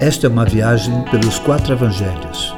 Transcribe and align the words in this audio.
Esta 0.00 0.28
é 0.28 0.30
uma 0.30 0.44
viagem 0.44 1.04
pelos 1.10 1.40
quatro 1.40 1.72
evangelhos. 1.72 2.54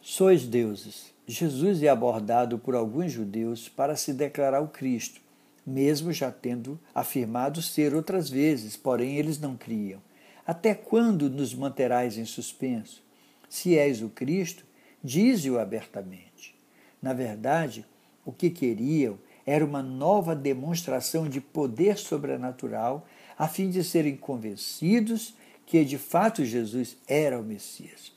Sois 0.00 0.46
deuses. 0.46 1.12
Jesus 1.26 1.82
é 1.82 1.88
abordado 1.88 2.58
por 2.58 2.74
alguns 2.74 3.12
judeus 3.12 3.68
para 3.68 3.94
se 3.94 4.14
declarar 4.14 4.62
o 4.62 4.68
Cristo, 4.68 5.20
mesmo 5.66 6.10
já 6.10 6.30
tendo 6.30 6.80
afirmado 6.94 7.60
ser 7.60 7.94
outras 7.94 8.30
vezes, 8.30 8.78
porém 8.78 9.16
eles 9.16 9.38
não 9.38 9.54
criam. 9.58 10.00
Até 10.46 10.74
quando 10.74 11.28
nos 11.28 11.54
manterás 11.54 12.16
em 12.16 12.24
suspenso? 12.24 13.02
Se 13.46 13.76
és 13.76 14.00
o 14.00 14.08
Cristo, 14.08 14.64
dize-o 15.04 15.58
abertamente. 15.58 16.54
Na 17.02 17.12
verdade, 17.12 17.84
o 18.24 18.32
que 18.32 18.48
queriam 18.48 19.18
era 19.46 19.64
uma 19.64 19.82
nova 19.82 20.34
demonstração 20.34 21.28
de 21.28 21.40
poder 21.40 21.96
sobrenatural, 21.96 23.06
a 23.38 23.46
fim 23.48 23.70
de 23.70 23.82
serem 23.84 24.16
convencidos 24.16 25.34
que 25.64 25.84
de 25.84 25.98
fato 25.98 26.44
Jesus 26.44 26.96
era 27.06 27.38
o 27.38 27.42
Messias. 27.42 28.12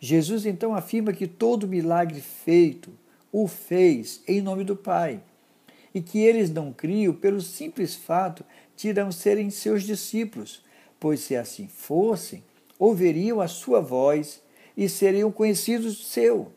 Jesus 0.00 0.46
então 0.46 0.74
afirma 0.74 1.12
que 1.12 1.26
todo 1.26 1.68
milagre 1.68 2.20
feito 2.20 2.90
o 3.30 3.46
fez 3.46 4.22
em 4.26 4.40
nome 4.40 4.64
do 4.64 4.74
Pai 4.74 5.20
e 5.94 6.00
que 6.00 6.18
eles 6.18 6.50
não 6.50 6.72
criam 6.72 7.12
pelo 7.12 7.40
simples 7.40 7.94
fato 7.94 8.44
de 8.76 8.92
não 8.92 9.12
serem 9.12 9.50
seus 9.50 9.82
discípulos, 9.82 10.64
pois 10.98 11.20
se 11.20 11.36
assim 11.36 11.68
fossem, 11.68 12.42
ouviriam 12.78 13.40
a 13.40 13.48
sua 13.48 13.80
voz 13.80 14.40
e 14.76 14.88
seriam 14.88 15.30
conhecidos 15.30 16.06
seu. 16.06 16.50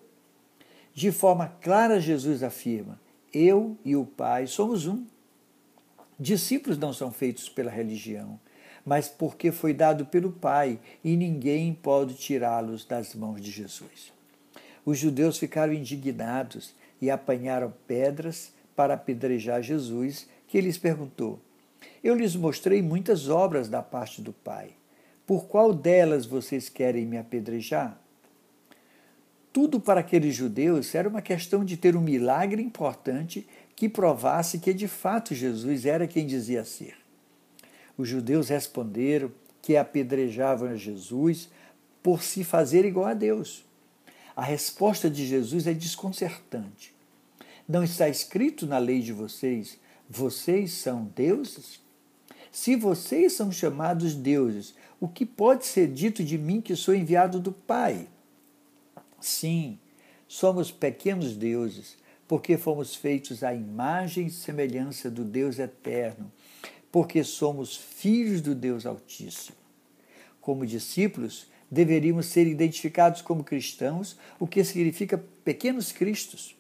De 0.93 1.11
forma 1.11 1.47
clara, 1.61 1.99
Jesus 1.99 2.43
afirma: 2.43 2.99
Eu 3.33 3.77
e 3.83 3.95
o 3.95 4.05
Pai 4.05 4.47
somos 4.47 4.85
um. 4.85 5.05
Discípulos 6.23 6.77
não 6.77 6.93
são 6.93 7.11
feitos 7.11 7.49
pela 7.49 7.69
religião, 7.69 8.39
mas 8.85 9.09
porque 9.09 9.51
foi 9.51 9.73
dado 9.73 10.05
pelo 10.05 10.31
Pai, 10.31 10.79
e 11.03 11.17
ninguém 11.17 11.73
pode 11.73 12.13
tirá-los 12.13 12.85
das 12.85 13.13
mãos 13.13 13.41
de 13.41 13.51
Jesus. 13.51 14.13
Os 14.85 14.97
judeus 14.97 15.37
ficaram 15.37 15.73
indignados 15.73 16.73
e 17.01 17.11
apanharam 17.11 17.73
pedras 17.85 18.53
para 18.73 18.93
apedrejar 18.93 19.61
Jesus, 19.61 20.25
que 20.47 20.61
lhes 20.61 20.77
perguntou: 20.77 21.41
Eu 22.01 22.15
lhes 22.15 22.37
mostrei 22.37 22.81
muitas 22.81 23.27
obras 23.27 23.67
da 23.67 23.83
parte 23.83 24.21
do 24.21 24.31
Pai. 24.31 24.69
Por 25.27 25.43
qual 25.43 25.73
delas 25.73 26.25
vocês 26.25 26.69
querem 26.69 27.05
me 27.05 27.17
apedrejar? 27.17 27.99
Tudo 29.51 29.77
para 29.77 29.99
aqueles 29.99 30.33
judeus 30.33 30.95
era 30.95 31.07
uma 31.07 31.21
questão 31.21 31.65
de 31.65 31.75
ter 31.75 31.97
um 31.97 32.01
milagre 32.01 32.63
importante 32.63 33.45
que 33.75 33.89
provasse 33.89 34.59
que 34.59 34.73
de 34.73 34.87
fato 34.87 35.33
Jesus 35.33 35.85
era 35.85 36.07
quem 36.07 36.25
dizia 36.25 36.63
ser. 36.63 36.95
Os 37.97 38.07
judeus 38.07 38.49
responderam 38.49 39.31
que 39.61 39.77
apedrejavam 39.77 40.69
a 40.69 40.75
Jesus 40.75 41.49
por 42.01 42.21
se 42.21 42.43
fazer 42.43 42.85
igual 42.85 43.05
a 43.05 43.13
Deus. 43.13 43.63
A 44.35 44.43
resposta 44.43 45.09
de 45.09 45.25
Jesus 45.25 45.67
é 45.67 45.73
desconcertante. 45.73 46.93
Não 47.67 47.83
está 47.83 48.09
escrito 48.09 48.65
na 48.65 48.77
lei 48.77 48.99
de 48.99 49.13
vocês: 49.13 49.79
vocês 50.09 50.73
são 50.73 51.05
deuses? 51.15 51.79
Se 52.51 52.75
vocês 52.75 53.33
são 53.33 53.51
chamados 53.51 54.13
deuses, 54.13 54.75
o 54.99 55.07
que 55.07 55.25
pode 55.25 55.65
ser 55.65 55.87
dito 55.87 56.23
de 56.23 56.37
mim 56.37 56.61
que 56.61 56.75
sou 56.75 56.93
enviado 56.93 57.39
do 57.39 57.51
Pai? 57.51 58.07
Sim, 59.19 59.79
somos 60.27 60.71
pequenos 60.71 61.35
deuses, 61.35 61.97
porque 62.33 62.57
fomos 62.57 62.95
feitos 62.95 63.43
à 63.43 63.53
imagem 63.53 64.25
e 64.25 64.31
semelhança 64.31 65.07
do 65.07 65.23
Deus 65.23 65.59
eterno, 65.59 66.31
porque 66.91 67.23
somos 67.23 67.77
filhos 67.77 68.41
do 68.41 68.55
Deus 68.55 68.87
Altíssimo. 68.87 69.55
Como 70.41 70.65
discípulos, 70.65 71.45
deveríamos 71.69 72.25
ser 72.25 72.47
identificados 72.47 73.21
como 73.21 73.43
cristãos, 73.43 74.17
o 74.39 74.47
que 74.47 74.63
significa 74.63 75.23
pequenos 75.45 75.91
cristos. 75.91 76.55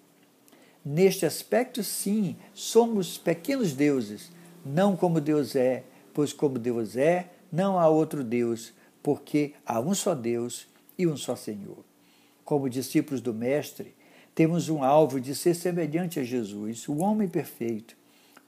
Neste 0.85 1.25
aspecto, 1.25 1.83
sim, 1.83 2.35
somos 2.53 3.17
pequenos 3.17 3.73
deuses, 3.73 4.31
não 4.63 4.95
como 4.95 5.19
Deus 5.19 5.55
é, 5.55 5.85
pois 6.13 6.31
como 6.31 6.59
Deus 6.59 6.95
é, 6.95 7.31
não 7.51 7.79
há 7.79 7.89
outro 7.89 8.23
Deus, 8.23 8.73
porque 9.01 9.55
há 9.65 9.79
um 9.79 9.95
só 9.95 10.13
Deus 10.13 10.67
e 10.99 11.07
um 11.07 11.17
só 11.17 11.35
Senhor. 11.35 11.83
Como 12.45 12.69
discípulos 12.69 13.21
do 13.21 13.33
Mestre, 13.33 13.95
temos 14.35 14.69
um 14.69 14.83
alvo 14.83 15.19
de 15.19 15.35
ser 15.35 15.53
semelhante 15.53 16.19
a 16.19 16.23
Jesus, 16.23 16.87
o 16.87 16.97
homem 16.97 17.27
perfeito, 17.27 17.95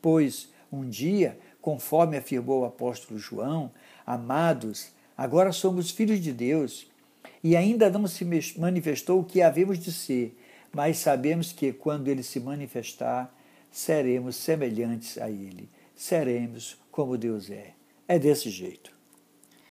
pois 0.02 0.50
um 0.72 0.88
dia, 0.88 1.38
conforme 1.62 2.18
afirmou 2.18 2.62
o 2.62 2.66
apóstolo 2.66 3.20
João, 3.20 3.72
amados, 4.06 4.92
agora 5.18 5.52
somos 5.52 5.92
filhos 5.92 6.20
de 6.20 6.32
Deus 6.32 6.88
e 7.44 7.56
ainda 7.56 7.90
não 7.90 8.08
se 8.08 8.26
manifestou 8.58 9.20
o 9.20 9.24
que 9.24 9.42
havemos 9.42 9.78
de 9.78 9.92
ser, 9.92 10.38
mas 10.74 10.98
sabemos 10.98 11.52
que 11.52 11.72
quando 11.72 12.08
ele 12.08 12.24
se 12.24 12.40
manifestar, 12.40 13.34
seremos 13.72 14.36
semelhantes 14.36 15.18
a 15.18 15.30
ele, 15.30 15.70
seremos 15.96 16.78
como 16.92 17.18
Deus 17.18 17.50
é. 17.50 17.74
É 18.08 18.20
desse 18.20 18.50
jeito. 18.50 18.95